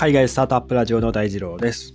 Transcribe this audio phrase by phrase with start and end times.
[0.00, 1.94] 海外スタートアップラジオの大二郎です。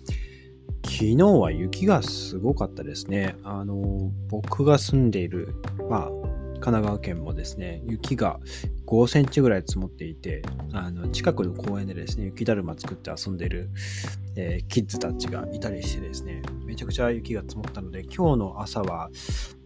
[0.84, 3.36] 昨日は雪がすごかったですね。
[3.44, 5.56] あの、僕が住んでいる、
[5.90, 8.40] まあ、神奈川県もですね、雪が
[8.86, 13.72] 5センチぐらい積もっていて、あの近くの公園でですね、雪だるま作って遊んでる、
[14.35, 19.09] えー、キッズたちがいたりしてですね、めちゃくちゃ雪が積もったので、今日の朝は、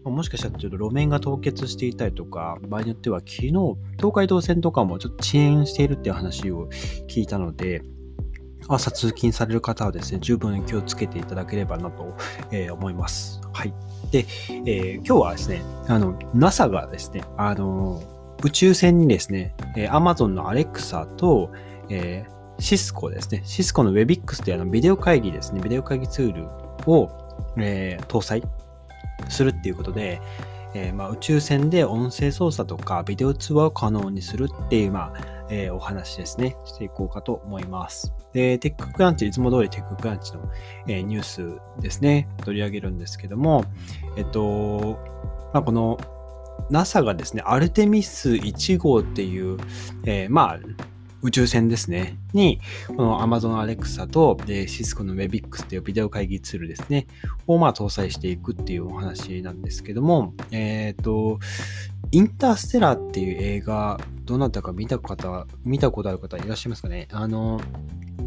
[0.02, 3.52] もしかしたらちょっと路面が凍結していたりとか、場合によっては昨日、
[3.98, 6.70] 東海道線とかもちょっと遅延しているっていう話を
[7.06, 7.82] 聞いたので、
[8.74, 12.16] 朝通勤される方はですね、十分気をつけていただければなと、
[12.50, 13.40] え、思います。
[13.52, 13.74] はい。
[14.10, 18.02] で、えー、今日はですね、あの、NASA がですね、あの、
[18.42, 21.50] 宇宙船にですね、え、Amazon の Alexa と、
[21.88, 26.44] えー、シスコですね、シスコの WebX というあのビデオ会議ですね、ビデオ会議ツール
[26.86, 27.10] を、
[27.58, 28.42] えー、搭載
[29.28, 30.20] するっていうことで、
[30.74, 38.12] えー、まあ、宇宙船で音声操作とかビデオ通話を可能にするっていう、まあ、えー、お話ですね、していこうかと思います。
[38.32, 40.48] で、テッククランチ、いつも通りテッククランチの、
[40.86, 43.64] えー、ニュースですね、取り上げるんですけども、
[44.16, 44.98] えっと、
[45.52, 45.98] まあ、この
[46.70, 49.58] NASA がですね、アルテミス1号っていう、
[50.04, 50.58] えー、まあ、
[51.22, 57.06] 宇宙船ですね、に、この Amazon Alexa と、Cisco の Webix っていうビデオ会議ツールですね、
[57.46, 61.38] をまあ搭載していくっていうお話なんですけども、えっ、ー、と、
[62.10, 67.08] インターステラーっていう映画、どなたか見た方、見たことある方いらっしゃいますかね？
[67.12, 67.60] あの、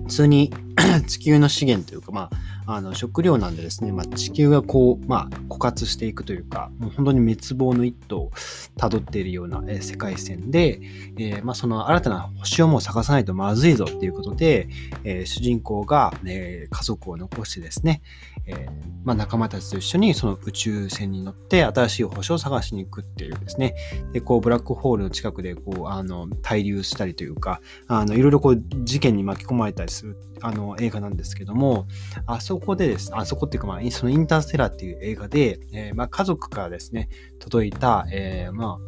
[0.05, 0.52] 普通に
[1.08, 2.30] 地球の資源というか、ま
[2.66, 8.31] あ、あの食料なんでですね、まあ、地球がこう、まあ、枯渇していくというか、もう本当に滅亡の一途を
[8.78, 10.80] たどっているような、えー、世界線で、
[11.17, 14.67] えー、まあ、その新たな星をもう探さないとまずいぞということで、
[15.04, 18.02] えー、主人公が、え家族を残してですね、
[18.45, 18.67] え
[19.03, 23.75] まあ、仲間たちと一緒にその宇宙船に乗って新しい星を探しに行くっていうですね、
[24.13, 31.88] でこうブラックホールの近くでこうあの滞留したりというか、あのいろいろこう事件に巻き込まれたりするあの映画なんですけども、
[32.26, 38.80] あそこでです、あそこっていうか、まあ、そのインターステラーっていう映画で、えー、まあ、家族からですね、届いた、えー、ま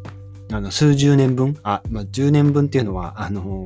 [0.50, 3.64] あ、あの数十年分、あ、まあ、10年分っていうのは、あの、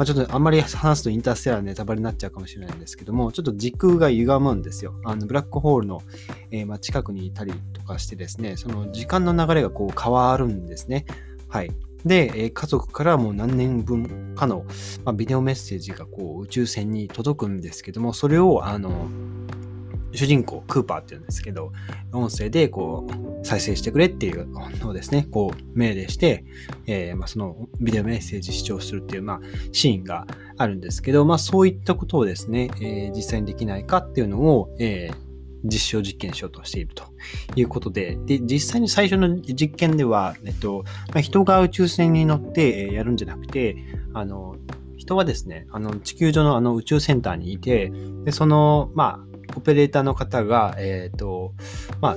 [0.00, 4.94] まあ、ちょっとあんまり話すとインターステラーネタバレになっちゃうかもしれないんですけども、ちょっと時空が歪むんですよ。
[5.04, 6.00] あのブラックホールの、
[6.50, 11.04] えー、まあ、近くにいたりとかしてですね、その時間の流れがこう変わるんですね。
[11.48, 11.70] はい。
[12.06, 14.64] で、え家族からもう何年分かの、
[15.04, 19.06] まあ、ビデオメッセージがこう宇宙船に届くんですけども、それをあの
[20.12, 21.72] 主人公、クーパーって言うんですけど、
[22.12, 26.44] 音声でこう再生してくれっていうのをですね、こう命令して、
[26.86, 29.40] えー、まあ、そのビデオメッセージ視聴するっていう、まあ、
[29.72, 30.26] シーンが
[30.56, 35.30] あるんですけど、まあ、そういったことをですね、えー、実際にできないかっていうのを、えー
[35.64, 37.04] 実証実験しようとしていると
[37.54, 43.76] いうことで、で、実際に最初の実験では、えっと、まあ、人が宇宙船に乗ってやるんじゃなくて、
[44.14, 44.56] あの、
[44.96, 47.92] 人はですね、あの、地球上のあの宇宙センターにいて、
[48.24, 51.54] で、その、まあ、オペレーターの方が、えっ、と、
[52.00, 52.16] まあ、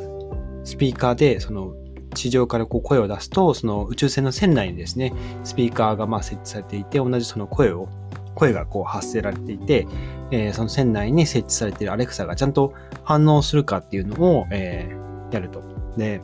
[0.64, 1.74] スピーカーで、その、
[2.14, 5.14] 地上からこう声を出すと、その宇宙船の船内にですね、
[5.44, 7.90] スピーカーがま設置されていて、同じその声を
[8.36, 9.88] 声がこう発せられていて、
[10.32, 12.74] えー、その船内に設置されているアレクサがちゃんと
[13.04, 15.64] 反応するかっていうのを、えー、やると。
[15.98, 16.22] で、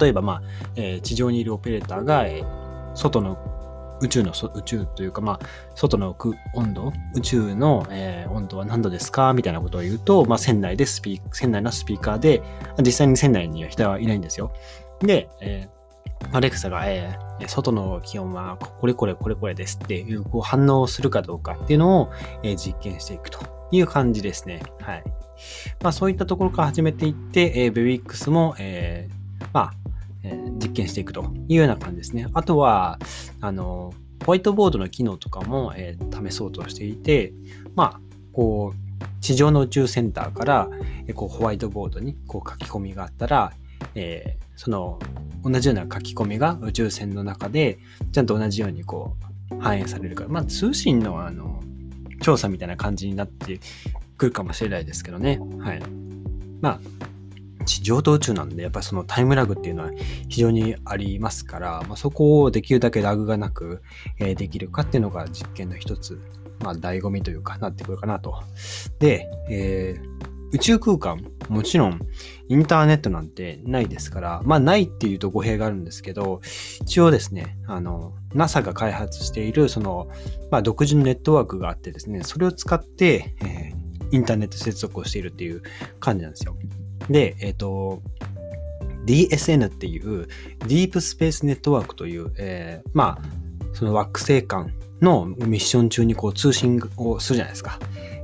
[0.00, 0.42] 例えば、まあ、
[0.76, 2.44] えー、地上にいるオペレーターが、え、
[2.94, 3.38] 外の
[4.02, 6.16] 宇宙の宇宙というか、まあ、外の
[6.54, 12.42] 温度、宇宙の、えー、温度は何度ですかみたいなことを言うと、まあ、船内でスピー、船内のスピーカーで、
[12.80, 14.52] 実際に船内には人はいないんですよ。
[15.00, 15.82] で、えー
[16.32, 23.40] アレクサが、えー、外の気温はこれこれこれこれですっていうこう反応するかどうかっていうのを、えー、実験していくと
[23.72, 24.62] いう感じですね。
[24.80, 25.04] はい。
[25.82, 29.74] まあそういったところから始めていって、えー、ベビックスも、えー、まあ、
[30.24, 32.28] え、実験していくというような感じですね。
[32.34, 32.98] あとは、
[33.40, 33.92] あの、
[34.24, 37.32] ホワイトボードの機能とかも、えー、試そうとしていて、
[37.74, 38.00] まあ、
[38.32, 38.82] こう、
[39.20, 40.68] 地上の宇宙センターから、
[41.06, 43.52] えー、こうホワイトボードにこう書き込みがあったら、
[43.94, 44.98] えー、その
[45.44, 47.78] 同じような書き込みが宇宙船の中で
[48.12, 49.16] ちゃんと同じようにこ
[49.50, 51.60] う反映されるから、まあ通信のあの
[52.20, 53.58] 調査みたいな感じになって
[54.16, 55.40] くるかもしれないですけどね。
[55.58, 55.82] はい。
[56.60, 56.80] まあ、
[57.64, 59.90] 上と宇宙なんで、やっぱりそのタイムラグっていうのは
[60.28, 63.82] 非常にありますから、まあ、そこをできるだけラグがなく、
[64.18, 66.20] えー、できるかっていうのが実験の一つ、
[66.60, 68.42] まあ、醍醐味というかなってくるかなと。
[68.98, 71.98] で、えー宇宙空間、もちろん
[72.48, 76.42] インターネットなんてないですから、まあないっていうと語弊があるんですけど、
[76.82, 80.08] 一応ですね、あの、NASA が開発している、その、
[80.50, 85.62] まあ独自のネットワークがあってですね、それを使って、えー、インターネット接続をしているっていう
[86.00, 86.54] 感じなんですよ。
[87.08, 88.02] で、えっ、ー、と、
[89.06, 90.28] DSN っていう
[90.60, 97.78] ディープスペースネットワークという、えー、まあ、その惑星間のミッション中にこう通信をするじゃないですか。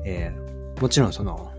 [0.04, 1.52] えー、もちろんその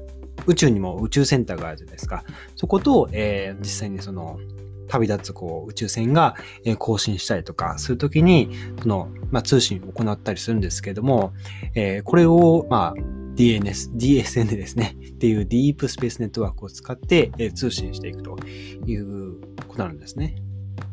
[0.45, 2.24] 宇宙にも宇宙センターがあるじゃないですか。
[2.56, 4.39] そこと、えー、実際にその
[4.88, 6.36] 旅立つこう宇宙船が、
[6.80, 8.50] 更新したりとかするときに、
[8.81, 11.33] その、まあ、通信を行ったりするんですけれども、
[11.75, 14.97] えー、これを、まあ、DNS、DSN ですね。
[15.00, 18.38] っていうディープスペースネットワークを使って、え通信していくと
[18.86, 20.36] いうことなんですね。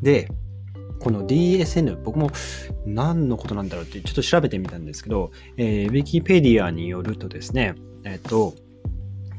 [0.01, 0.31] で、
[1.01, 2.31] この DSN、僕も
[2.87, 8.55] 何のことなんだろうってちょっと調べてみたんですけど、えー、Wikipedia によるとですね、えっ、ー、と、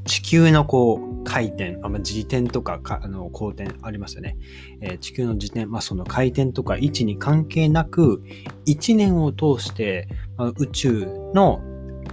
[0.04, 4.38] 地球のこう回転、あまあ、自転とかかあの公転ありますよね。
[4.82, 8.22] えー、地球の自転、まあ、その回転とか位置に関係なく、
[8.66, 11.62] 1年を通して、まあ、宇宙の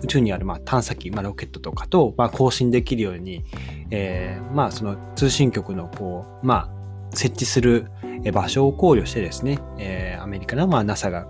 [0.02, 3.44] 宇宙にあるまあ探査機、まあ、ロケットとかとまあ交信できるように、
[3.91, 6.70] えー、まあその通信局のこう、ま
[7.12, 7.87] あ、設置する
[8.32, 11.26] 場所を考慮してですね、えー、アメリカのまあ NASA が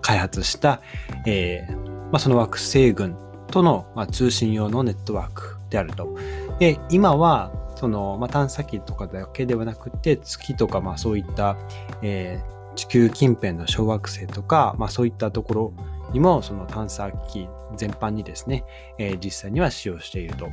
[0.00, 0.80] 開発した、
[1.26, 3.16] えーまあ、その惑星群
[3.48, 6.16] とのまあ通信用のネットワークであると。
[6.58, 11.56] で、今は、その、まあ、探査機とかだけではなくて、月とか、まあ、そういった、
[12.02, 15.72] えー、地球近辺の小惑星とか、まあ、そういったところ
[16.12, 18.64] にも、その探査機全般にですね、
[18.98, 20.48] えー、実際には使用していると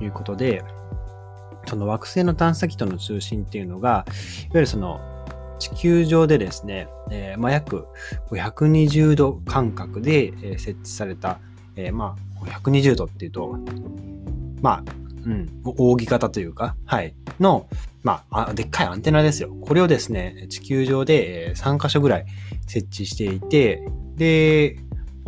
[0.00, 0.64] いうことで、
[1.66, 4.04] その惑星の探査機との通信っていうのが、いわ
[4.54, 5.00] ゆるその、
[5.58, 7.88] 地球上でですね、えーまあ、約
[8.30, 11.40] 120度間隔で設置された、
[11.74, 13.58] えー、まあ120度っていうと、
[14.62, 14.84] まあ、
[15.24, 17.68] うん、扇形というか、はい、の、
[18.02, 19.54] まあ、でっかいアンテナですよ。
[19.60, 22.26] これをですね、地球上で3箇所ぐらい
[22.66, 23.82] 設置していて、
[24.16, 24.78] で、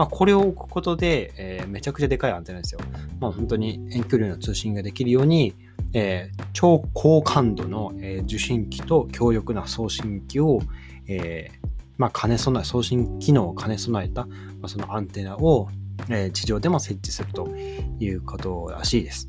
[0.01, 2.81] まあ、これを置くことで、えー、めちゃくちゃでかいアンテナですよ。
[3.21, 5.55] まあ、本当に遠距離の通信ができるように、
[5.93, 10.61] えー、超高感度の、えー、受信機と強力な送信機を、
[11.07, 11.69] えー
[11.99, 15.69] まあ、兼ね備え、送信機能を兼ね備えた、まあ、そのアンテナを、
[16.09, 19.29] え地上でも設置するということらしいです。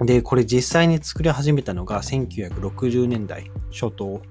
[0.00, 4.22] で、これ実際に作り始めたのが1960年代初頭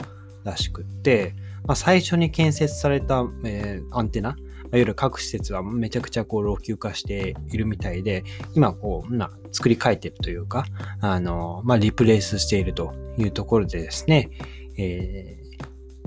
[0.43, 1.35] らしくって、
[1.67, 4.35] まあ、最初に建設された、えー、アンテナ、
[4.71, 8.23] いわゆる各施設はめちゃくちゃこう老朽化しているみたいで、
[8.55, 10.65] 今こう、な作り変えてるというか、
[11.01, 14.29] あの、まあ、リプレイスしているというところでですね、
[14.77, 15.37] え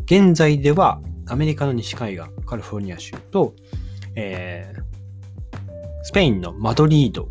[0.07, 3.55] ー、現在ではアメリカの西海岸、カリフォルニア州と、
[4.17, 4.83] えー、
[6.03, 7.29] スペインのマドリード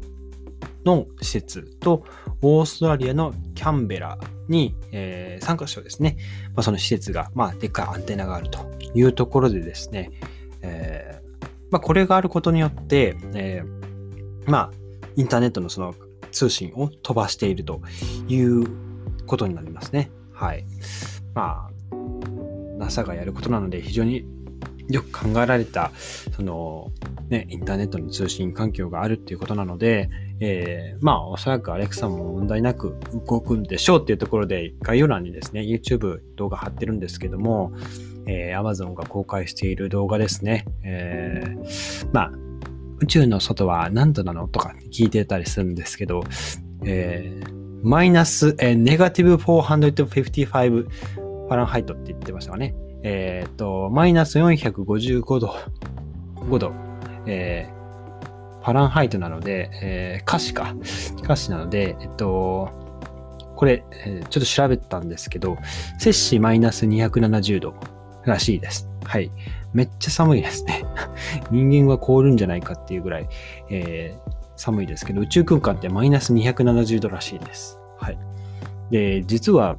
[0.85, 2.05] の施設と、
[2.43, 4.19] オーストラリアのキャンベラ
[4.49, 6.17] に、えー、3カ所ですね、
[6.53, 8.59] まあ、その施設が、まあ、でっかいアンテナがあると
[8.93, 10.11] いうところでですね、
[10.61, 10.92] えー
[11.73, 14.71] まあ、これがあることによって、えー、まあ、
[15.15, 15.95] インターネットのその
[16.31, 17.81] 通信を飛ばしていると
[18.27, 18.67] いう
[19.25, 20.11] ことになりますね。
[20.33, 20.65] はい。
[21.33, 21.95] まあ、
[22.77, 24.23] NASA がやることなので非常に
[24.93, 25.91] よく考えられた、
[26.35, 26.91] その、
[27.29, 30.09] ね、インターネットの通信環境があるっていうことなので、
[30.39, 32.95] えー、まあ、おそらくアレクサも問題なく
[33.27, 37.73] 動くんでしょうっていうところで、概要欄にですね、YouTube 動画貼ってるんですけども、
[38.27, 40.65] えー、Amazon が公開している動画ですね。
[40.83, 42.31] えー、まあ、
[42.99, 46.23] 宇宙の外は何度なのとか聞いてたりするんですけど、
[46.85, 52.75] えー、マイナス、えー、ネガティブ455ファランハイトって言ってましたかね。
[53.03, 55.55] えっ、ー、と、マイナス455度、
[56.35, 56.73] 5度、
[57.25, 60.73] えー、フランハイトなので、えー、可視か。
[61.21, 62.69] 可視なので、えっと、
[63.55, 65.57] これ、えー、ちょっと調べたんですけど、
[65.99, 67.75] 摂氏マイナス270度
[68.25, 68.89] らしいです。
[69.03, 69.31] はい。
[69.73, 70.83] めっちゃ寒いですね。
[71.51, 73.27] 人間は凍るんじゃないかっていうぐらい、
[73.69, 77.79] えー、寒いですけど、宇宙空間ってマイナス270度らしいです。
[77.97, 78.17] はい。
[78.91, 79.75] で、実は、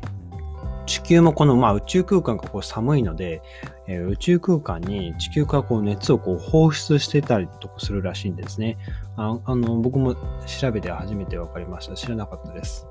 [0.87, 3.43] 地球もこの、まあ、宇宙空間がこう寒いので、
[3.87, 8.77] えー、宇宙空間に地球からこう熱をこう放出してたりとかするらしいんですね。
[9.17, 10.15] ああの僕も
[10.47, 11.95] 調べて初めて分かりました。
[11.95, 12.87] 知らなかったです。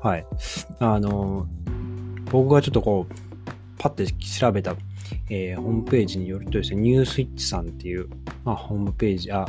[0.00, 0.26] はい。
[0.78, 1.46] あの、
[2.30, 3.14] 僕がちょっとこう、
[3.78, 4.74] パッて調べた、
[5.30, 8.08] えー、ホームページによるとですね、ニュースイッチさんっていう、
[8.44, 9.46] まあ、ホームページ、あ、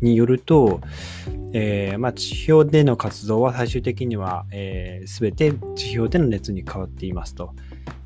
[0.00, 0.80] によると、
[1.52, 7.54] えーまあ、地表での活動は最終的には、えー、全て地表での熱に変わっていますと。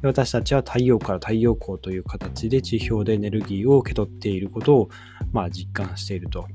[0.02, 4.90] 私たちは太陽から太陽光という形で地表でエネルギーを受け取っていることを、
[5.32, 6.48] まあ、実感していると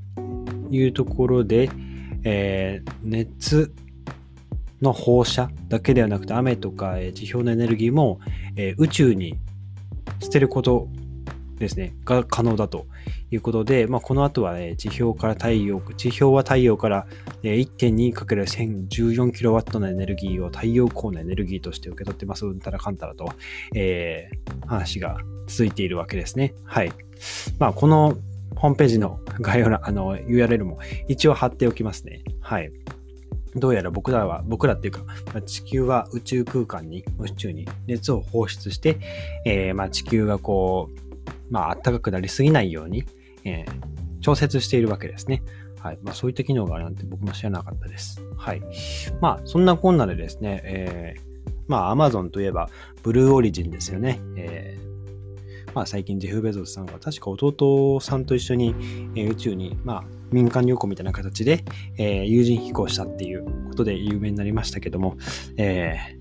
[0.70, 1.70] いうところで、
[2.24, 3.72] えー、熱
[4.82, 8.20] の放射だけではなくて雨とか、え、地表のエネルギーも、
[8.56, 9.38] えー、宇宙に
[10.20, 10.88] 捨てること
[11.58, 12.86] ですね、が可能だと
[13.30, 17.06] いうことで、まあ、この後は、ね、地表から太陽、地表は太陽から
[17.42, 23.30] 1.2×1014kW のエネルギーを太陽光のエネルギーとして受け取ってます、うんたらかんたらと、
[23.74, 26.54] えー、話が続いているわけですね。
[26.64, 26.92] はい。
[27.58, 28.16] まあ、この
[28.56, 32.22] ホームページの概要欄、あの、URL も一応貼っておきますね。
[32.40, 32.72] はい。
[33.54, 38.98] どうやら僕らは、僕らっていうか、まあ、地球は宇宙空間に、宇宙に熱を放出して、
[39.44, 41.07] えー、まあ、地球がこう、
[41.50, 43.04] まあ、暖かくなりすぎないように、
[43.44, 45.42] えー、調節しているわけですね。
[45.80, 45.98] はい。
[46.02, 48.20] まあ、そういった機能があるなんて僕も知らなかったです。
[48.36, 48.62] はい。
[49.20, 52.68] まあ、そんなこんなでですね、えー、まあ、Amazon といえば、
[53.02, 54.20] ブルーオリジンですよね。
[54.36, 58.74] えー、まあ、最近ジェフ・ベゾスさんが確か弟さんと一緒に、
[59.14, 61.64] えー、宇宙に、まあ、民間旅行みたいな形で、
[61.96, 65.16] えー、有人飛行したっていうことで有名になりましたけども、
[65.56, 66.17] えー、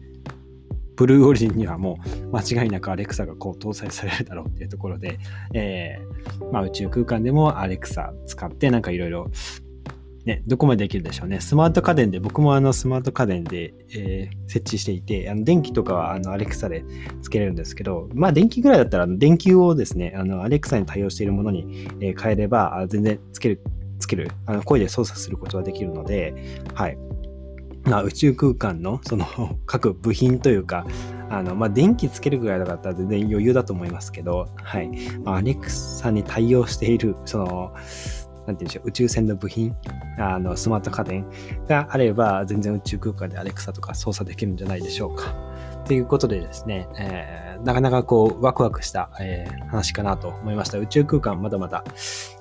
[0.98, 5.20] ブルーオリジンにはもう間違いなくアレクサがこう搭載されるだろうっていうところで、
[5.54, 9.32] えー、まあ、宇宙空間でもアレクサ使ってなんかいろいろ
[10.26, 11.40] ね、どこまでできるでしょうね。
[11.40, 16.84] スマート家電で、僕もあのスマート家電で、えー、設置していて、あの電気とかはあのアレクサで
[17.22, 23.62] つけれるんですけど、まあ電気ぐらいだったら電球をですね、あのアレクサに対応しているものに、え変えれば全然つける
[24.00, 26.34] つける、あの声で操作することができるので、
[26.74, 26.98] はい。
[27.88, 29.26] まあ、宇宙空間のその
[29.66, 30.86] 各部品というか、
[31.30, 34.90] あの、まあ、電気つけるぐらいだったら全然余裕だと思いますけど、はい。
[35.24, 37.74] まあ、アレクサに対応している、その、
[38.46, 39.76] なんて言うんでしょう、宇宙船の部品、
[40.18, 41.26] あの、スマート家電
[41.68, 45.36] があれば、全然宇宙空間でアレクサとか操作できるんじゃないでしょうか。
[45.86, 50.78] ということでですね、えー、なかなかこう、ワクワクした、えー、話かなと思いました。
[50.78, 51.84] 宇宙空間まだまだ、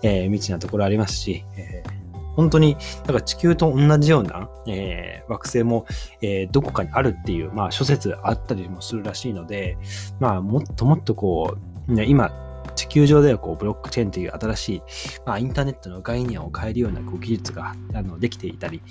[0.02, 2.05] えー、未知なところありますし、えー、
[2.36, 2.76] 本当に、
[3.06, 5.86] だか地球と同じような、えー、惑星も、
[6.20, 9.76] えー、どこかにあるっていう、まあ諸説あったりもするらしいので、
[10.20, 11.56] まあもっともっとこ
[11.88, 12.30] う、ね、今、
[12.74, 14.82] 地球上ではこうブロックチェーンという新しい、
[15.24, 18.82] まあ、インターネットの概念を変えるようなこう技術があのできていたり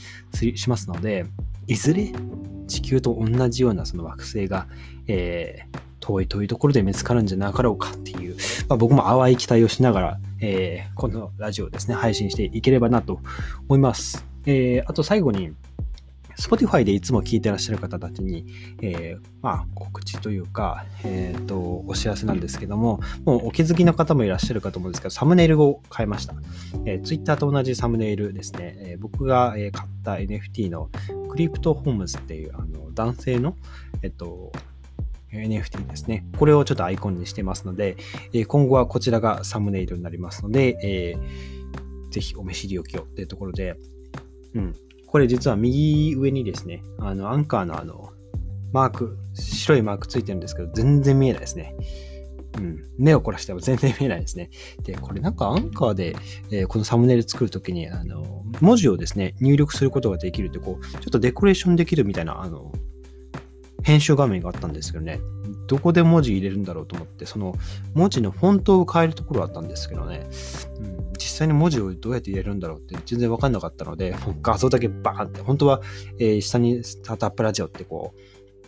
[0.56, 1.26] しますので、
[1.68, 2.12] いずれ
[2.68, 4.68] 地球と同じようなその惑星が、
[5.08, 8.38] えー、遠い遠いところで見つかるんじゃなかろうかっていう、
[8.70, 13.20] まあ、僕も淡い期待をしながら、えー、このラジオですね、配信していければなと
[13.68, 14.26] 思います。
[14.46, 15.54] えー、あと最後に、
[16.38, 18.46] Spotify でいつも聞いてらっしゃる方たちに、
[18.82, 26.36] えー、まあ、告知というか、えっ、ー、と、お知らせなんですけども、もうお気づきの方もいらっしゃるかと思うんですけど、サムネイルを変えました。
[26.86, 28.76] えー、Twitter と同じサムネイルですね。
[28.80, 30.90] えー、僕が、え買った NFT の
[31.30, 33.56] クリプトホームズっていう、あの、男性の、
[34.02, 34.52] えっ、と、
[35.40, 36.26] NFT ですね。
[36.38, 37.98] これをちょっとアイコンにしてますので、
[38.34, 43.76] え今後はこちらがサムネイルになりますので、えー、ぜひお見知りおきをというところで、
[44.54, 44.74] うん、
[45.08, 48.12] これ実は右上にですね、あの、アンカーのあの、
[48.74, 51.76] マーク、白いマークついてるんですけど、全然見えないですね。
[52.58, 52.84] うん。
[52.98, 54.50] 目を凝らしても全然見えないですね。
[54.84, 56.16] で、これなんかアンカーで、
[56.52, 62.72] えー、このサムネイル作るときに、あの、文字をですね、入力することができるって、こう、ちょっとデコレーションできるみたいな、あの、
[63.86, 65.22] 編集画面があったんですけどね、
[65.68, 67.54] どこで文字入れるんだろうと思って、その
[67.94, 70.28] 文字のフォントを変えるところあったんですけどね、
[70.80, 75.82] うん、実際に文字をどうやって入れるんだろうって全然わかんなかったので、画像だけバーンって、本当は、
[76.20, 78.20] えー、下にスタートアップラジオってこう、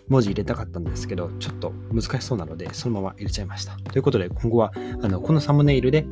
[0.08, 3.76] 文字入れたかったんですけど、ちょっと難しそうなので、そのまま入れちゃいました。
[3.76, 4.72] ということで、今後は、
[5.02, 6.06] あの、このサムネイルで、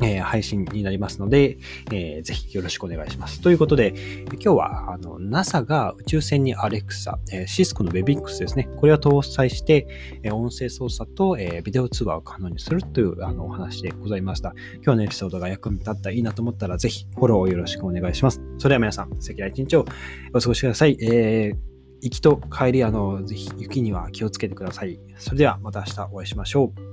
[0.00, 1.58] えー、配信になりますので、
[1.92, 3.40] えー、ぜひよろしくお願いします。
[3.40, 3.94] ということで、
[4.32, 9.86] 今日はあの NASA が宇宙船に Alexa、えー、シスコの Webix ですね、これを搭載して、
[10.22, 14.54] えー、音声操作と、えー、ビデオ通話を可能にするというあのお話でございました。
[14.82, 18.40] 今日のエピソードが役に立ったらいいなと思ったら、ぜひフォローをよろしくお願いします。
[18.58, 19.86] それでは皆さん、素敵な一日を
[20.34, 20.96] お過ごしください。
[21.02, 25.00] えー行きと帰り、あの、ぜひ雪には気をつけてください。
[25.16, 26.87] それではまた明日お会いしましょう。